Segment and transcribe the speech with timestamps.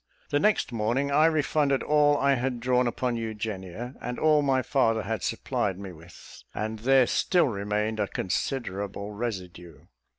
[0.31, 5.03] The next morning I refunded all I had drawn upon Eugenia, and all my father
[5.03, 9.81] had supplied me with, and there still remained a considerable residue.